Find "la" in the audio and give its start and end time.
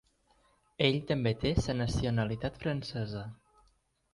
1.65-1.75